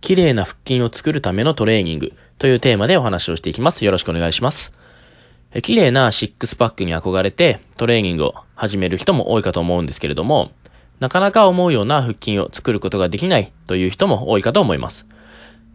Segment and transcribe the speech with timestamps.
[0.00, 3.84] 綺麗な腹筋を作るためのトレーニングというテーマでお話をしていきます。
[3.84, 4.72] よろしくお願いします。
[5.62, 10.52] 綺麗なシックスパックに憧れてトレーニングを始める人も多いかと思うんですけれども、
[11.00, 15.06] なかなか思うような腹筋を作ることができないという人も多いかと思います。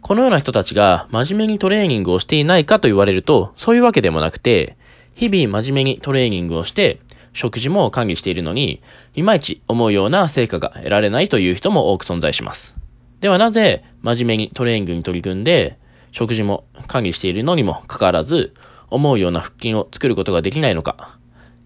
[0.00, 4.76] このような人たちが真面目にトレーニングをしていないかと言われると、そういうわけでもなくて、
[5.14, 7.00] 日々真面目にトレーニングをして、
[7.32, 8.82] 食事も管理しているのに、
[9.14, 12.76] いまいち思うような成果が得られないという人も多く存在します。
[13.20, 15.78] ではなぜ真面目にトレーニングに取り組んで、
[16.12, 18.54] 食事も管理しているのにもかかわらず、
[18.88, 21.18] 思うような腹筋を作ることができないのか。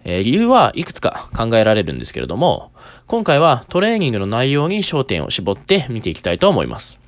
[0.04, 2.72] えー、理由はいくつか考えられるんですけれども、
[3.06, 6.98] 今回はトレーニングの内容に焦点を絞って見ていきたいと思います。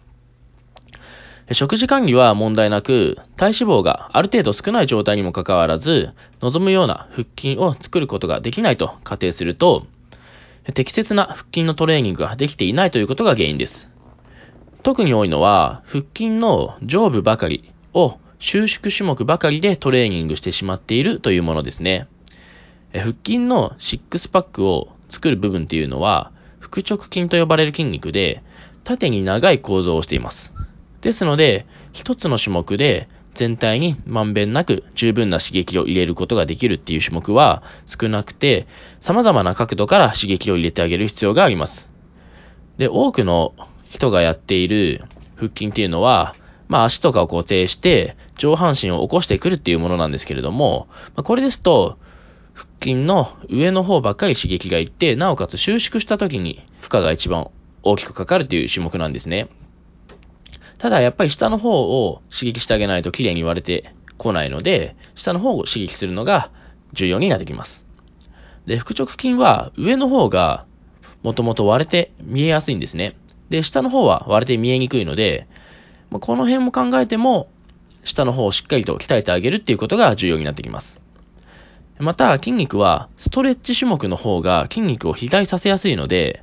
[1.51, 9.87] 食事管理は問題なく、体脂肪がある程度少ない状態にもかかわらず、望むような腹筋を作ることができないと仮定すると、
[10.75, 13.92] 適切な腹筋のトレーニングができていないということが原因です。
[14.83, 22.09] 特に多いのは、腹筋の上部ばかりを収縮種目ばかりでトレーニングしてしまっているというものですね。
[22.93, 28.43] 腹筋のシックスパックを作る部分っていうのは、腹直筋と呼ばれる筋肉で、
[28.85, 30.53] 縦に長い構造をしています。
[31.01, 38.67] ですので、一つの種目で全体にまんべんなく十分な刺激を入れることができるっていう種目は少なくて、
[39.01, 41.89] 様々な角度から刺激を入れてあげる必要があります。
[42.79, 43.55] で、多くの
[43.93, 45.05] 人がやっている
[45.37, 46.35] 腹筋っていうのは、
[46.67, 51.99] まあ足とかを固定して上半身を起こしてくるっていうものなんですけれども、まあ、これですと、
[52.55, 57.51] 腹筋の上の方ばっかり刺激がいって、なおかつ収縮した時に負荷が一番
[57.83, 59.49] 大きくかかるという種目なんですね。
[60.79, 66.51] ただやっぱり下の方を刺激してあげないと綺麗に割れてこないので、下の方を刺激するのが
[66.95, 67.85] 重要になってきます。
[68.65, 70.65] で、腹直筋は上の方が
[71.23, 73.17] もともと割れて見えやすいんですね。
[73.53, 75.47] で、下の方は割れて見えにくいので、
[76.11, 77.51] まこの辺も考えても、
[78.03, 81.03] 下の方をしっかりと鍛えてあげるっていうことが重要になってきます。
[81.99, 86.43] また、筋肉はストレッチ種目の方が筋肉を肥大させやすいので、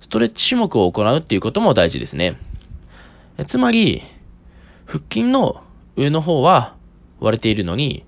[0.00, 2.36] ストレッチ種目を行うっていうことも大事ですね。
[3.46, 4.02] つまり、
[4.86, 5.62] 腹筋の
[5.94, 6.74] 上の方は
[7.20, 8.04] 割れているのに、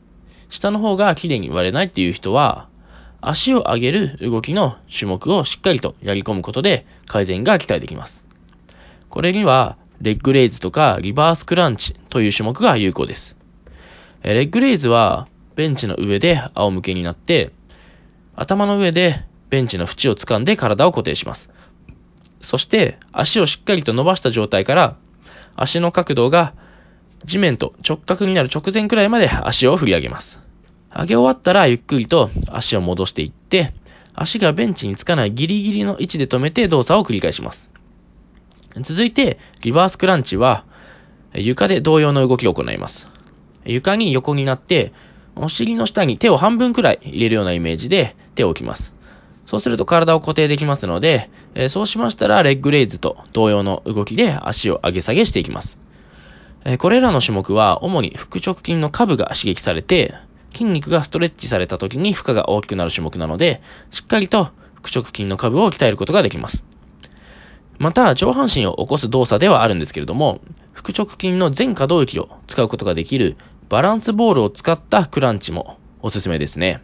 [0.48, 2.66] 下の方が綺麗に割れないっていう人は、
[3.20, 8.31] 足を上げる動きの種目をしっかりとやり込むことで改善が期待できます。
[9.12, 13.36] これには、レッグレイズとかリバースクランチという種目が有効です。
[14.22, 17.52] レッグレイズはベンチの上で仰向けになって、
[18.34, 21.50] 頭の上でベンチの縁を掴んで体を固定します。
[22.40, 24.96] そして足をしっかりと伸ばした状態から
[25.56, 26.54] 足の角度が
[27.26, 30.40] 地面と直角になる直前くらいまで足を振り上げます。
[30.88, 33.74] 上げ終わったらゆっくりと足を戻していって、
[34.14, 37.71] 足がベンチにつかないギリギリの位置で止めて動作を繰り返します。
[38.80, 40.64] 続いて、リバースクランチは、
[41.34, 43.08] 床で同様の動きを行います。
[43.64, 44.92] 床に横になって、
[45.36, 48.94] お尻の下に手を半分くらい入れるようなイメージで手を置きます。
[49.46, 55.78] そうすると体を固定できますので、え、そうしましたらレッグレイズと同様の動きで足を上げ下げしていきます。
[56.64, 60.14] え、これらの種目は主に腹直筋の下部が刺激されて、
[60.52, 64.50] 筋肉がストレッチされた時に負荷が大きくなる種目なので、しっかりと
[64.82, 66.64] 腹直筋の下部を鍛えることができます。
[67.78, 70.40] また、上半身を起こす動作ではあるんですけれども、
[70.72, 73.36] 腹直筋の全可動域を使うことができる
[73.68, 76.82] バランスボールを使ったクランチもおすすめですね。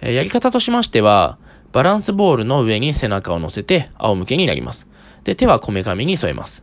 [0.00, 1.38] やり方としましては、
[1.72, 4.86] バランスボールの上に背中を乗せて仰向けになります。
[5.24, 6.62] で、手はこめかみに添えます。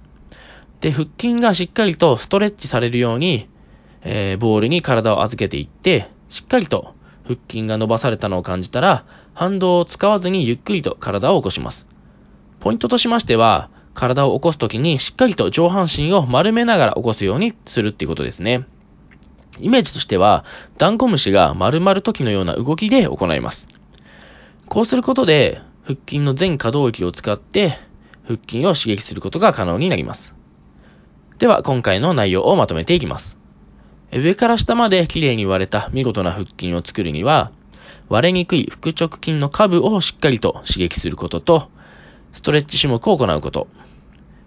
[0.82, 3.48] で、腹筋がしっかりとストレッチされるように、
[4.02, 11.88] えー、ボールに体を預けていって、しっかりと腹筋が伸ばされたのを感じたら、反動を使わずにゆっくりと体を起こします。
[12.64, 18.66] ポイントとしましては、体を起こすときにしっかりと上半身を丸めながら起こすようにするっていうことですね。
[19.60, 20.46] イメージとしては、
[20.78, 23.68] ダンゴムシが丸まる時のような動きで行います。
[24.70, 27.78] こうすることで、腹筋の全可動域を使って、
[28.26, 30.34] 腹筋を刺激することが可能になります。
[31.40, 33.38] では、今回の内容をまとめていきます。
[34.14, 37.52] 上から下まで綺麗に割れた見事な腹筋を作るには、
[38.08, 41.68] 割れにくい腹直筋の下部をしっかりと刺激することと、
[42.34, 43.68] ストレッチ種目を行うこと、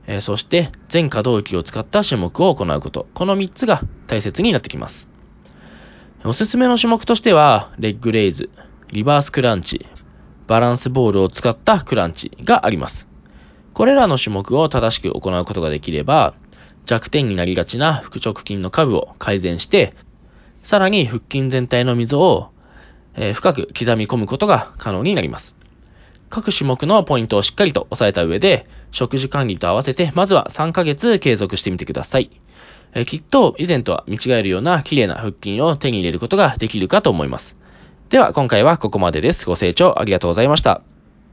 [0.06, 5.08] えー、そして全可動域を使った種目を行うこと、この3つが大切になってきます。
[6.24, 8.50] おすすめの種目としては、レッグレイズ、
[8.88, 9.86] リバースクランチ、
[10.46, 13.06] バランスボールを使ったクランチがあります。
[13.72, 16.34] これらの種目を正しく行うことができれば、
[16.84, 19.94] 弱点になりがちな腹直筋の下部を改善して、
[20.62, 22.48] さらに腹筋全体の溝を、
[23.14, 25.56] えー、深く刻み込むことが可能になります。
[26.28, 32.30] 各種目のポイントをしっかりと押さえた上で、食事管理と合わせて、まずは3ヶ月継続してみてください。
[32.94, 37.56] えきっと以前とは見違えるような綺麗な腹筋を手に入れることができるかと思います。
[38.08, 39.46] では今回はここまでです。
[39.46, 40.95] ご清聴ありがとうございました。